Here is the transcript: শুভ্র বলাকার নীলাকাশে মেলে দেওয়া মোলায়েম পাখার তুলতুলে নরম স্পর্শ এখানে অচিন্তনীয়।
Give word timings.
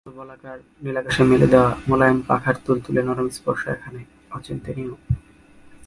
শুভ্র 0.03 0.17
বলাকার 0.19 0.57
নীলাকাশে 0.83 1.23
মেলে 1.31 1.47
দেওয়া 1.53 1.69
মোলায়েম 1.89 2.19
পাখার 2.29 2.55
তুলতুলে 2.65 3.01
নরম 3.07 3.27
স্পর্শ 3.37 3.61
এখানে 3.75 4.01
অচিন্তনীয়। 4.31 4.93